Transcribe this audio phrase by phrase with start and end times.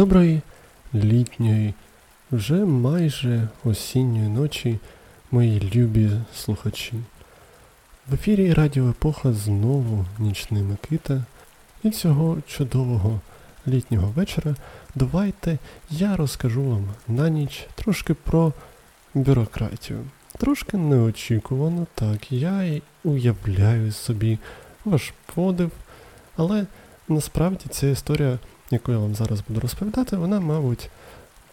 [0.00, 0.40] Доброї
[0.94, 1.74] літньої,
[2.32, 4.78] вже майже осінньої ночі,
[5.30, 6.92] мої любі слухачі.
[8.08, 11.24] В ефірі Радіо Епоха знову нічний Микита.
[11.82, 13.20] І цього чудового
[13.66, 14.54] літнього вечора
[14.94, 15.58] давайте
[15.90, 18.52] я розкажу вам на ніч трошки про
[19.14, 20.04] бюрократію.
[20.38, 24.38] Трошки неочікувано, так, я й уявляю собі
[24.84, 25.70] ваш подив,
[26.36, 26.66] але
[27.08, 28.38] насправді ця історія
[28.70, 30.90] яку я вам зараз буду розповідати, вона, мабуть,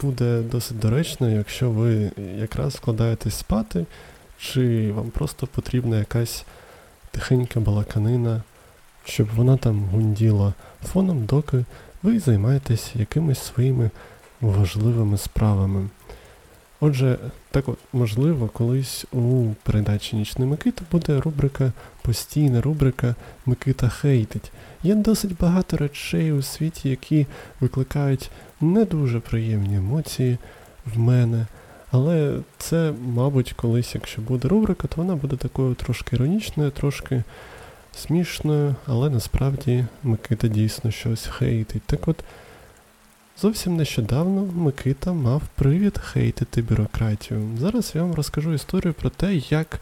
[0.02, 3.86] буде досить доречною, якщо ви якраз складаєтесь спати,
[4.40, 6.46] чи вам просто потрібна якась
[7.12, 8.44] тихенька балаканина,
[9.06, 10.54] щоб вона там гунділа
[10.86, 11.66] фоном, доки
[12.04, 13.90] ви займаєтесь якимись своїми
[14.42, 15.90] важливими справами.
[16.80, 17.17] Отже,
[17.52, 24.52] так от, можливо, колись у передачі Нічний Микита буде рубрика, постійна рубрика Микита хейтить.
[24.84, 27.25] Є досить багато речей у світі, які
[27.59, 30.38] викликають не дуже приємні емоції
[30.86, 31.45] в мене.
[31.92, 37.23] Але це, мабуть, колись, якщо буде рубрика, то вона буде такою трошки іронічною, трошки
[37.95, 41.84] смішною, але насправді Микита дійсно щось хейтить.
[41.86, 42.23] Так от.
[43.42, 47.42] Зовсім нещодавно Микита мав привід хейтити бюрократію.
[47.60, 49.80] Зараз я вам розкажу історію про те, як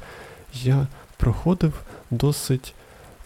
[0.53, 1.73] я проходив
[2.11, 2.73] досить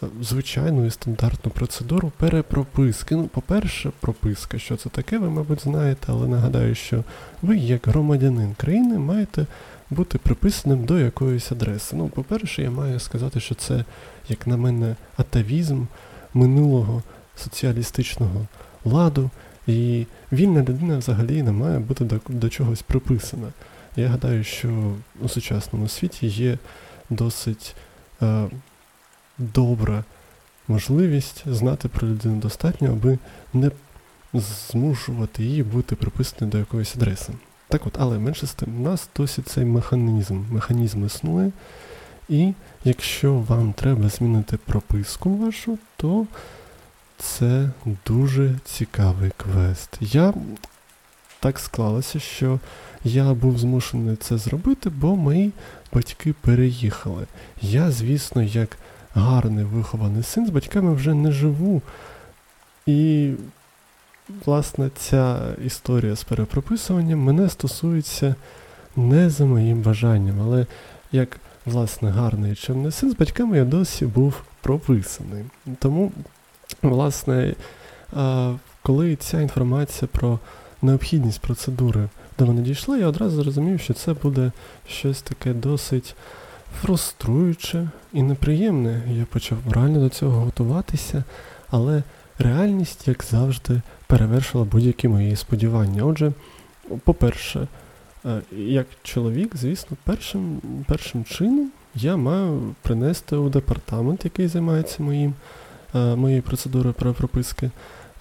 [0.03, 3.15] е, звичайну і стандартну процедуру перепрописки.
[3.15, 7.03] Ну, по-перше, прописка, що це таке, ви, мабуть, знаєте, але нагадаю, що
[7.41, 9.45] ви, як громадянин країни, маєте
[9.89, 11.95] бути приписаним до якоїсь адреси.
[11.95, 13.85] Ну, по-перше, я маю сказати, що це,
[14.27, 15.83] як на мене, атавізм
[16.33, 17.03] минулого
[17.35, 18.47] соціалістичного
[18.85, 19.29] ладу.
[19.69, 23.47] І вільна людина взагалі не має бути до, до чогось приписана.
[23.95, 26.57] Я гадаю, що у сучасному світі є
[27.09, 27.75] досить
[28.21, 28.45] е,
[29.37, 30.03] добра
[30.67, 33.17] можливість знати про людину достатньо, аби
[33.53, 33.71] не
[34.33, 37.33] змушувати її бути приписаною до якоїсь адреси.
[37.67, 41.51] Так от, але менше з тим, у нас досі цей механізм, механізм існує,
[42.29, 46.25] і якщо вам треба змінити прописку вашу, то
[47.19, 47.69] це
[48.05, 49.97] дуже цікавий квест.
[50.01, 50.33] Я
[51.39, 52.59] так склалося, що
[53.03, 55.51] я був змушений це зробити, бо мої
[55.93, 57.27] батьки переїхали.
[57.61, 58.77] Я, звісно, як
[59.13, 61.81] гарний вихований син з батьками вже не живу.
[62.85, 63.31] І,
[64.45, 68.35] власне, ця історія з перепрописуванням мене стосується
[68.95, 70.65] не за моїм бажанням, але
[71.11, 75.45] як, власне, гарний чемний син з батьками я досі був прописаний.
[75.79, 76.11] Тому
[76.81, 77.55] Власне,
[78.81, 80.39] коли ця інформація про
[80.81, 82.09] необхідність процедури
[82.39, 84.51] до мене дійшла, я одразу зрозумів, що це буде
[84.87, 86.15] щось таке досить
[86.81, 89.01] фруструюче і неприємне.
[89.11, 91.23] Я почав морально до цього готуватися,
[91.69, 92.03] але
[92.39, 96.03] реальність, як завжди, перевершила будь-які мої сподівання.
[96.03, 96.31] Отже,
[97.03, 97.67] по-перше,
[98.57, 105.33] як чоловік, звісно, першим, першим чином я маю принести у департамент, який займається моїм.
[105.95, 107.71] Е, моєї процедури про прописки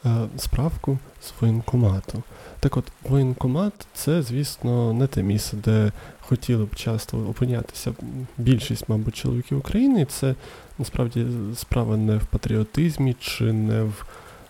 [0.06, 2.22] е, справку з воєнкомату.
[2.60, 7.94] Так от, воєнкомат це, звісно, не те місце, де хотіли б часто опинятися
[8.38, 10.04] більшість, мабуть, чоловіків України.
[10.04, 10.34] Це
[10.78, 14.04] насправді справа не в патріотизмі чи не в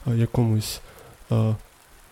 [0.07, 0.81] е, якомусь,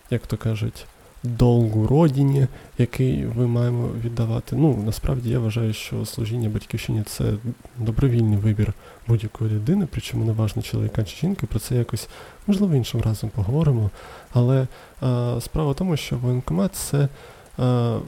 [0.09, 0.85] як то кажуть,
[1.23, 2.47] долгу родині,
[2.77, 4.55] який ви маємо віддавати.
[4.55, 7.33] Ну, насправді я вважаю, що служіння батьківщині це
[7.77, 8.73] добровільний вибір
[9.07, 12.07] будь-якої людини, причому не важно чоловіка чи жінки, про це якось,
[12.47, 13.89] можливо, іншим разом поговоримо.
[14.33, 14.67] Але
[15.01, 17.07] а, справа в тому, що воєнкомат це
[17.57, 17.99] а,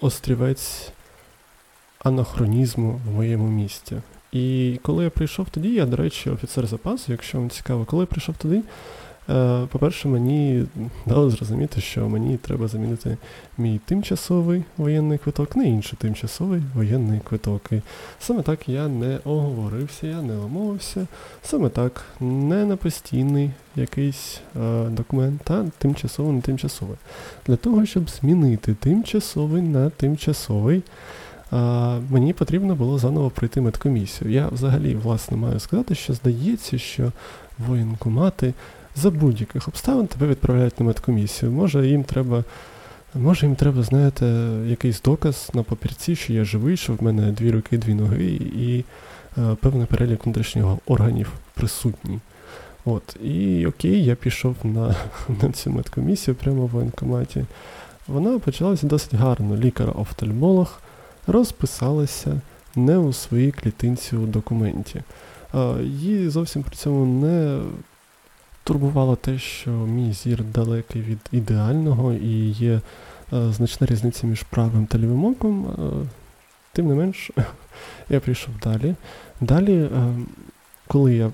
[0.00, 0.92] острівець
[1.98, 3.96] анахронізму в моєму місті.
[4.32, 8.06] І коли я прийшов тоді, я, до речі, офіцер запасу, якщо вам цікаво, коли я
[8.06, 8.62] прийшов туди,
[9.72, 10.64] по-перше, мені
[11.06, 13.16] дали зрозуміти, що мені треба замінити
[13.58, 17.62] мій тимчасовий воєнний квиток на інший тимчасовий воєнний квиток.
[17.72, 17.82] І
[18.20, 21.06] саме так я не оговорився, я не омовився.
[21.42, 26.96] Саме так, не на постійний якийсь е, документ, а тимчасовий на тимчасовий.
[27.46, 30.82] Для того, щоб змінити тимчасовий на тимчасовий.
[31.50, 34.30] А, Мені потрібно було заново пройти медкомісію.
[34.30, 37.12] Я взагалі власне маю сказати, що здається, що
[37.58, 38.54] воєнкомати
[38.96, 41.52] за будь-яких обставин тебе відправляють на медкомісію.
[41.52, 42.44] Може їм треба,
[43.14, 44.26] може їм треба, знаєте,
[44.66, 48.24] якийсь доказ на папірці, що я живий, що в мене дві руки, дві ноги,
[48.56, 48.84] і
[49.38, 52.18] е, певний перелік внутрішнього органів присутній.
[52.84, 54.94] От, І окей, я пішов на
[55.42, 57.44] на цю медкомісію прямо в воєнкоматі.
[58.08, 59.56] Вона почалася досить гарно.
[59.56, 60.80] Лікар-офтальмолог
[61.26, 62.40] розписалася
[62.76, 65.02] не у своїй клітинці у документі.
[65.82, 67.58] Їй зовсім при цьому не
[68.66, 72.80] турбувало те, що мій зір далекий від ідеального і є
[73.32, 75.66] е, значна різниця між правим та лівим оком.
[75.66, 76.06] Е,
[76.72, 77.30] тим не менш,
[78.08, 78.94] я прийшов далі.
[79.40, 79.88] Далі, е,
[80.86, 81.32] коли я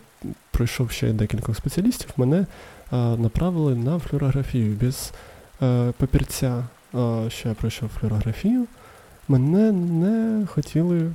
[0.51, 2.47] пройшов ще декількох спеціалістів, мене
[3.19, 5.13] направили на флюорографію без
[5.97, 6.65] папірця,
[7.29, 8.67] що я пройшов флюорографію.
[9.29, 11.13] Мене не хотіли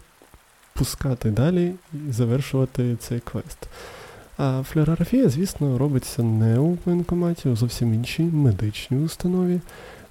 [0.74, 3.68] пускати далі і завершувати цей квест.
[4.38, 9.60] А флюорографія, звісно, робиться не у воєнкоматі, а зовсім іншій медичній установі.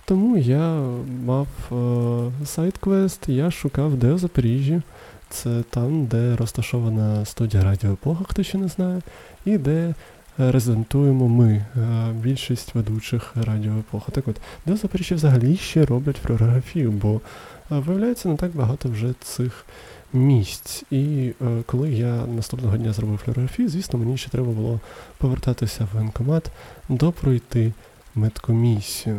[0.04, 0.80] Тому я
[1.24, 4.82] мав е, сайт-квест, я шукав, де у Запоріжжі.
[5.30, 9.00] Це там, де розташована студія Радіо Епоха, хто ще не знає,
[9.44, 9.94] і де
[10.38, 11.64] резидентуємо ми, е,
[12.22, 14.12] більшість ведучих Радіо Епоха.
[14.12, 14.36] Так от,
[14.66, 17.20] де у Запоріжжі взагалі ще роблять флюорографію, бо е,
[17.68, 19.64] виявляється не так багато вже цих
[20.12, 20.84] місць.
[20.90, 24.80] І е, коли я наступного дня зробив флюорографію, звісно, мені ще треба було
[25.18, 26.50] повертатися в воєнкомат,
[26.88, 27.72] допройти
[28.14, 29.18] медкомісію.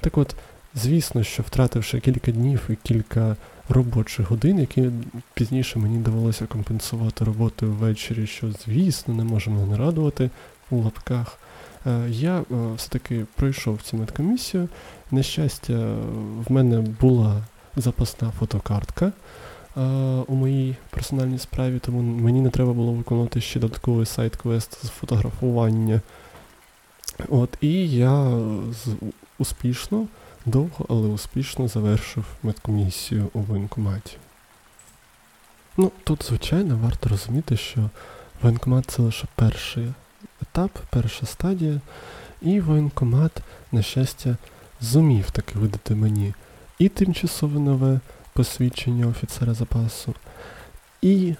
[0.00, 0.34] Так от,
[0.74, 3.36] звісно, що втративши кілька днів і кілька
[3.68, 4.90] робочих годин, які
[5.34, 10.30] пізніше мені довелося компенсувати роботою ввечері, що, звісно, не можемо не радувати
[10.70, 11.38] у лапках.
[11.86, 12.44] Е, я е,
[12.76, 14.68] все-таки пройшов цю медкомісію.
[15.10, 15.94] На щастя,
[16.48, 17.42] в мене була
[17.76, 19.12] запасна фотокартка
[20.26, 26.00] у моїй персональній справі, тому мені не треба було виконувати ще додатковий сайт-квест з фотографування.
[27.28, 28.38] От, І я
[29.38, 30.06] успішно,
[30.46, 34.16] довго, але успішно завершив медкомісію у воєнкоматі.
[35.76, 37.90] Ну, Тут, звичайно, варто розуміти, що
[38.42, 39.92] воєнкомат це лише перший
[40.42, 41.80] етап, перша стадія,
[42.42, 43.32] і воєнкомат,
[43.72, 44.36] на щастя,
[44.80, 46.34] зумів таки видати мені
[46.78, 48.00] і тимчасове нове
[48.32, 50.14] посвідчення офіцера запасу,
[51.02, 51.34] і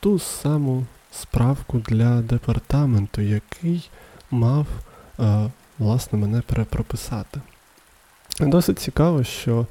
[0.00, 3.90] ту саму справку для департаменту, який
[4.30, 4.66] мав,
[5.20, 7.40] е, власне, мене перепрописати.
[8.40, 9.66] Досить цікаво, що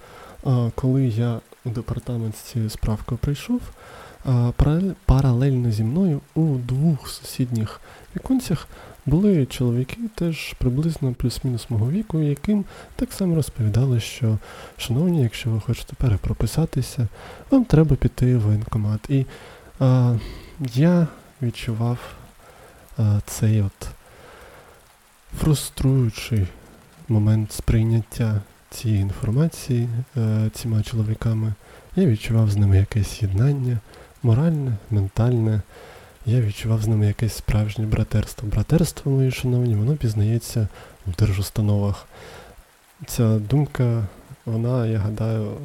[0.48, 3.62] е, коли я у департамент з цією справкою прийшов,
[4.26, 4.54] е,
[5.06, 7.82] паралельно зі мною у двох сусідніх
[8.16, 8.68] віконцях
[9.06, 12.66] були чоловіки теж приблизно плюс-мінус мого віку, яким
[12.96, 14.38] так само розповідали, що,
[14.78, 17.08] шановні, якщо ви хочете перепрописатися,
[17.52, 19.10] вам треба піти в воєнкомат.
[19.10, 19.26] І
[19.80, 20.16] а,
[20.76, 21.08] я
[21.42, 21.98] відчував
[22.98, 23.88] а, цей от
[25.40, 26.48] фруструючий
[27.10, 31.54] момент сприйняття цієї інформації а, е, цими чоловіками.
[31.96, 33.80] Я відчував з ними якесь єднання,
[34.24, 35.62] моральне, ментальне.
[36.26, 38.48] Я відчував з ними якесь справжнє братерство.
[38.48, 40.68] Братерство, мої шановні, воно пізнається
[41.08, 42.06] в держустановах.
[43.06, 44.04] Ця думка,
[44.46, 45.58] вона, я гадаю,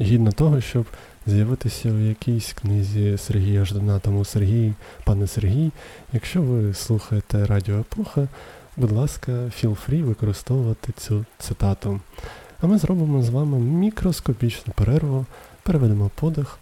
[0.00, 0.86] гідна того, щоб
[1.26, 3.98] з'явитися в якійсь книзі Сергія Ждана.
[3.98, 4.72] Тому Сергій,
[5.04, 5.70] пане Сергій,
[6.12, 8.28] якщо ви слухаєте Радіо Епоха,
[8.76, 12.00] будь ласка, feel free використовувати цю цитату.
[12.60, 15.26] А ми зробимо з вами мікроскопічну перерву,
[15.62, 16.58] переведемо подих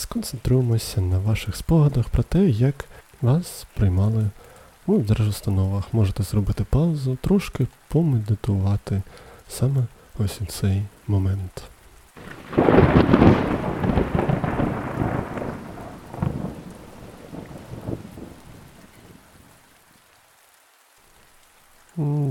[0.00, 2.84] сконцентруємося на ваших спогадах про те, як
[3.22, 4.30] вас приймали
[4.86, 5.84] у держустановах.
[5.92, 9.02] Можете зробити паузу, трошки помедитувати
[9.48, 9.86] саме
[10.18, 11.62] ось у цей момент.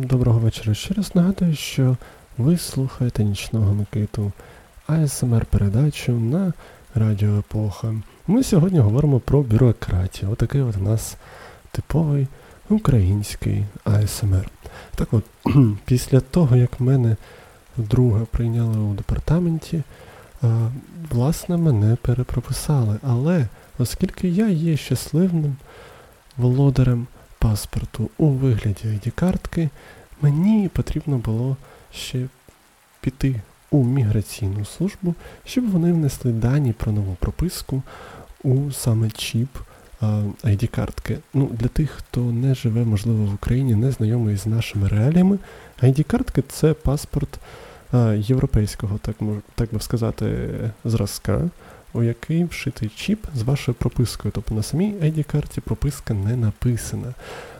[0.05, 0.73] Доброго вечора.
[0.73, 1.97] Ще раз нагадую, що
[2.37, 4.31] ви слухаєте нічного Микиту
[4.87, 6.53] АСМР передачу на
[6.95, 7.95] Радіо Епоха.
[8.27, 10.31] Ми сьогодні говоримо про бюрократію.
[10.31, 11.17] Отакий от у нас
[11.71, 12.27] типовий
[12.69, 14.49] український АСМР.
[14.95, 15.23] Так от,
[15.85, 17.15] після того, як мене
[17.77, 19.83] вдруге прийняли у департаменті,
[21.11, 22.97] власне, мене перепрописали.
[23.03, 23.47] Але
[23.79, 25.55] оскільки я є щасливим
[26.37, 27.07] володарем
[27.39, 29.69] паспорту у вигляді ID-картки,
[30.21, 31.57] мені потрібно було
[31.91, 32.27] ще
[33.01, 37.83] піти у міграційну службу, щоб вони внесли дані про нову прописку
[38.43, 39.49] у саме чіп
[40.43, 41.17] ID-картки.
[41.33, 45.37] Ну, Для тих, хто не живе, можливо, в Україні, не знайомий з нашими реаліями,
[45.81, 47.39] ID-картки це паспорт
[48.17, 49.15] європейського, так
[49.55, 50.49] так би сказати,
[50.85, 51.49] зразка,
[51.93, 54.31] у який вшитий чіп з вашою пропискою.
[54.35, 57.13] Тобто на самій ID-карті прописка не написана.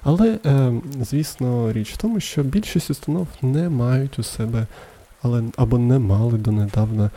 [0.04, 4.68] Але, е, звісно, річ в тому, що більшість установ не мають у себе
[5.22, 7.10] але або не мали донедавна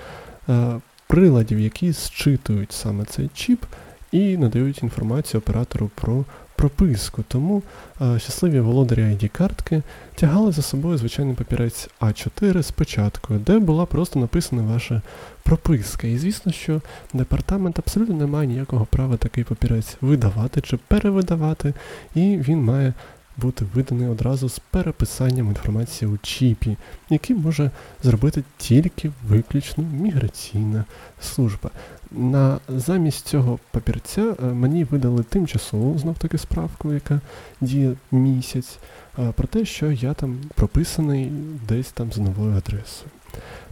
[0.49, 3.65] е, приладів, які зчитують саме цей чіп
[4.13, 6.25] і надають інформацію оператору про
[6.63, 7.25] прописку.
[7.29, 7.63] Тому
[7.99, 9.83] а, щасливі володарі ID-картки
[10.15, 15.03] тягали за собою звичайний папірець А4 з початкою, де була просто написана ваша
[15.43, 16.07] прописка.
[16.07, 16.81] І звісно, що
[17.15, 21.75] департамент абсолютно не має ніякого права такий папірець видавати чи перевидавати,
[22.15, 22.93] і він має
[23.37, 26.77] бути виданий одразу з переписанням інформації у чіпі,
[27.11, 27.71] який може
[28.03, 30.85] зробити тільки виключно міграційна
[31.21, 31.71] служба.
[32.11, 37.21] На замість цього папірця е, мені видали тимчасову знов таки справку, яка
[37.61, 38.79] діє місяць,
[39.19, 41.33] е, про те, що я там прописаний
[41.69, 43.11] десь там з новою адресою.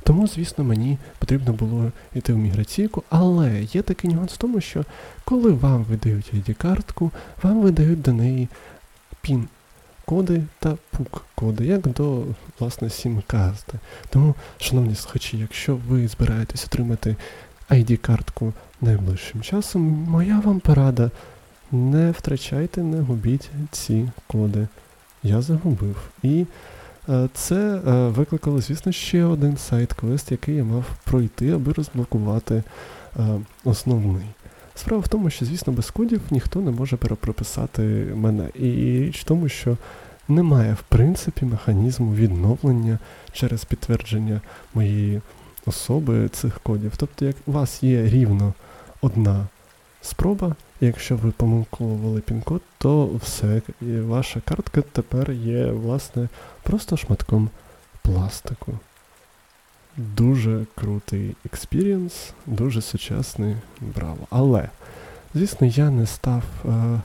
[0.03, 4.85] Тому, звісно, мені потрібно було йти в міграційку, але є такий нюанс в тому, що
[5.25, 7.11] коли вам видають ID-картку,
[7.43, 8.49] вам видають до неї
[9.21, 9.49] пін
[10.05, 12.25] коди та пук-коди, як до
[12.59, 13.79] власне сім-карти.
[14.09, 17.17] Тому, шановні слухачі, якщо ви збираєтесь отримати
[17.71, 21.11] ID-картку найближчим часом, моя вам порада.
[21.73, 24.69] Не втрачайте, не губіть ці коди.
[25.23, 25.97] Я загубив.
[26.23, 26.47] І
[27.09, 32.63] е, це е, викликало, звісно, ще один сайт-квест, який я мав пройти, аби розблокувати
[33.17, 33.23] е,
[33.65, 34.27] основний.
[34.81, 37.83] Справа в тому, що, звісно, без кодів ніхто не може перепрописати
[38.15, 38.49] мене.
[38.55, 38.71] І
[39.01, 39.77] річ в тому, що
[40.29, 42.99] немає, в принципі, механізму відновлення
[43.33, 44.41] через підтвердження
[44.75, 45.21] моєї
[45.67, 46.93] особи цих кодів.
[46.97, 48.55] Тобто, як у вас є рівно
[49.01, 49.47] одна
[50.03, 56.29] спроба, якщо ви помилковували пін-код, то все, і ваша картка тепер є, власне,
[56.63, 57.51] просто шматком
[58.03, 58.79] пластику.
[59.97, 64.27] Дуже крутий experience, дуже сучасний, браво.
[64.31, 64.69] Але,
[65.35, 67.01] звісно, я не став е,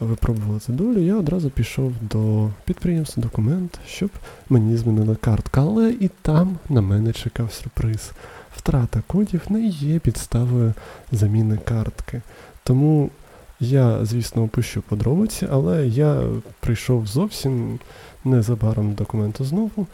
[0.00, 4.10] випробувати долю, я одразу пішов до підприємства документ, щоб
[4.48, 5.60] мені змінили картку.
[5.60, 8.12] Але і там на мене чекав сюрприз.
[8.56, 10.74] Втрата кодів не є підставою
[11.12, 12.22] заміни картки.
[12.64, 13.10] Тому
[13.60, 16.22] я, звісно, опущу подробиці, але я
[16.60, 17.78] прийшов зовсім
[18.24, 19.86] незабаром до документу знову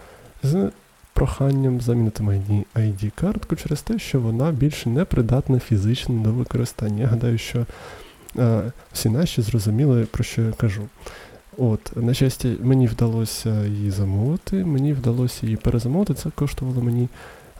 [1.14, 7.02] проханням замінити мені ID-картку через те, що вона більше не придатна фізично до використання.
[7.02, 7.66] Я гадаю, що
[8.38, 10.82] е, всі наші зрозуміли, про що я кажу.
[11.58, 16.14] От, на щастя, мені вдалося її замовити, мені вдалося її перезамовити.
[16.14, 17.08] Це коштувало мені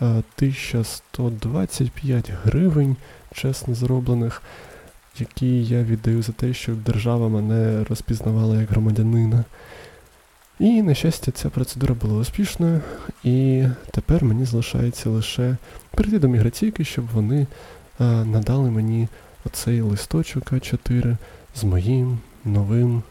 [0.03, 2.97] е, 1125 гривень,
[3.35, 4.43] чесно зроблених,
[5.19, 9.45] які я віддаю за те, щоб держава мене розпізнавала як громадянина.
[10.61, 12.81] І, на щастя, ця процедура була успішною,
[13.25, 15.57] і тепер мені залишається лише
[15.91, 17.47] прийти до міграційки, щоб вони
[17.99, 19.09] а, е, надали мені
[19.45, 21.17] оцей листочок А4
[21.55, 23.03] з моїм новим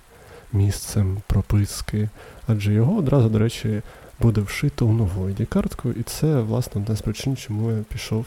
[0.53, 2.09] місцем прописки.
[2.47, 3.81] Адже його одразу, до речі,
[4.19, 8.25] буде вшито у нову ID-картку, і це, власне, одна з причин, чому я пішов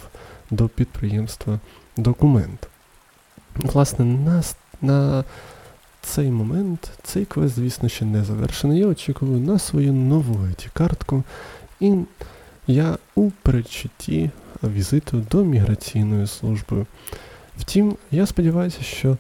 [0.50, 1.59] до підприємства
[1.97, 2.69] документ.
[3.57, 4.43] Власне, на,
[4.81, 5.25] на
[6.03, 8.79] цей момент, цей квест, звісно, ще не завершений.
[8.79, 11.23] Я очікую на свою нову ID-картку,
[11.81, 11.95] і
[12.67, 14.31] я у передчутті
[14.63, 16.87] візиту до міграційної служби.
[17.59, 19.17] Втім, я сподіваюся, що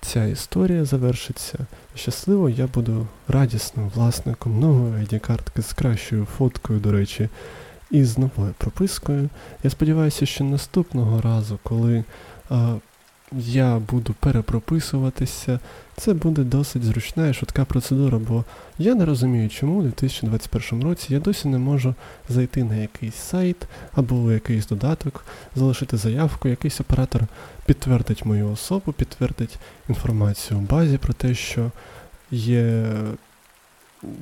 [0.00, 1.58] ця історія завершиться
[1.94, 7.28] щасливо, я буду радісним власником нової ID-картки з кращою фоткою, до речі,
[7.90, 9.28] і з новою пропискою.
[9.62, 12.04] Я сподіваюся, що наступного разу, коли
[13.38, 15.60] я буду перепрописуватися,
[15.96, 18.44] це буде досить зручна і швидка процедура, бо
[18.78, 21.94] я не розумію, чому у 2021 році я досі не можу
[22.28, 23.56] зайти на якийсь сайт
[23.92, 25.24] або якийсь додаток,
[25.56, 27.22] залишити заявку, якийсь оператор
[27.66, 29.56] підтвердить мою особу, підтвердить
[29.88, 31.70] інформацію в базі про те, що
[32.30, 32.84] є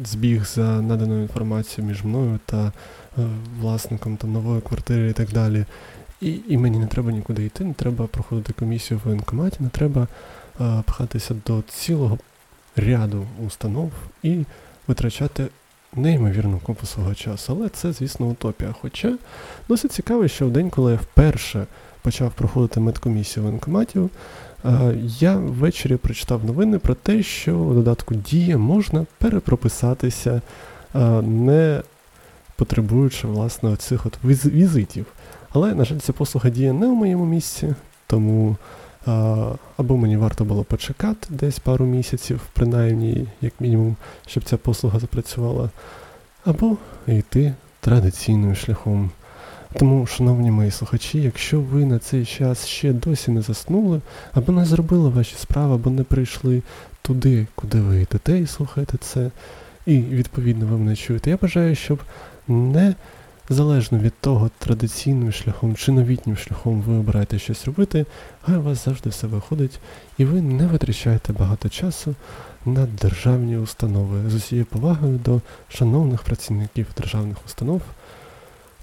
[0.05, 2.73] збіг за наданою інформацією між мною та е,
[3.61, 5.65] власником там, нової квартири і так далі.
[6.23, 10.09] І і мені не треба нікуди йти, не треба проходити комісію в воєнкоматі, не треба
[10.59, 12.19] а, пхатися до цілого
[12.77, 14.45] ряду установ і
[14.87, 15.47] витрачати
[15.97, 17.57] неймовірну купу свого часу.
[17.59, 18.75] Але це, звісно, утопія.
[18.81, 19.19] Хоча
[19.69, 21.67] досить цікаво, що в день, коли я вперше
[22.03, 24.11] почав проходити медкомісію воєнкоматів,
[24.65, 30.43] а, я ввечері прочитав новини про те, що у додатку Дія можна перепрописатися,
[30.93, 31.83] а, не
[32.57, 35.07] потребуючи власне оцих от візитів.
[35.53, 37.75] Але, на жаль, ця послуга діє не у моєму місці,
[38.07, 38.57] тому
[39.77, 45.71] або мені варто було почекати десь пару місяців, принаймні, як мінімум, щоб ця послуга запрацювала,
[46.45, 49.11] або йти традиційним шляхом.
[49.79, 54.01] Тому, шановні мої слухачі, якщо ви на цей час ще досі не заснули,
[54.33, 56.63] або не зробили ваші справи, або не прийшли
[57.03, 59.31] туди, куди ви йдете і слухаєте це,
[59.87, 61.99] і відповідно ви мене чуєте, я бажаю, щоб
[62.49, 62.95] не
[63.53, 68.07] залежно від того, традиційним шляхом чи новітнім шляхом ви обираєте щось робити,
[68.43, 69.79] хай у вас завжди все виходить,
[70.19, 72.15] і ви не витрачаєте багато часу
[72.67, 77.83] на державні установи з усією повагою до шановних працівників державних установ.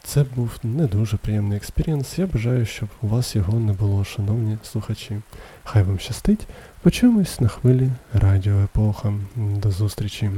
[0.03, 2.19] Це був не дуже приємний experience.
[2.19, 5.19] Я бажаю, щоб у вас його не було, шановні слухачі.
[5.63, 6.47] Хай вам щастить.
[6.81, 9.13] Почуємось на хвилі Радіо Епоха.
[9.35, 10.29] До зустрічі.